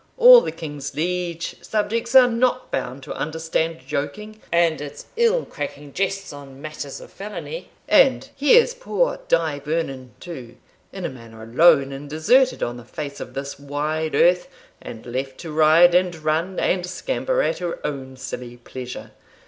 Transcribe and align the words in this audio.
all 0.17 0.41
the 0.41 0.51
king's 0.51 0.95
liege 0.95 1.57
subjects 1.61 2.15
are 2.15 2.27
not 2.27 2.71
bound 2.71 3.03
to 3.03 3.13
understand 3.15 3.85
joking, 3.85 4.41
and 4.51 4.81
it's 4.81 5.05
ill 5.15 5.45
cracking 5.45 5.93
jests 5.93 6.33
on 6.33 6.59
matters 6.59 6.99
of 6.99 7.11
felony. 7.11 7.69
And 7.87 8.27
here's 8.35 8.73
poor 8.73 9.19
Die 9.27 9.59
Vernon 9.59 10.15
too 10.19 10.57
in 10.91 11.05
a 11.05 11.09
manner 11.09 11.43
alone 11.43 11.91
and 11.91 12.09
deserted 12.09 12.63
on 12.63 12.77
the 12.77 12.83
face 12.83 13.19
of 13.19 13.35
this 13.35 13.59
wide 13.59 14.15
earth, 14.15 14.47
and 14.81 15.05
left 15.05 15.37
to 15.41 15.51
ride, 15.51 15.93
and 15.93 16.15
run, 16.15 16.59
and 16.59 16.83
scamper, 16.83 17.43
at 17.43 17.59
her 17.59 17.77
own 17.85 18.17
silly 18.17 18.57
pleasure. 18.57 19.11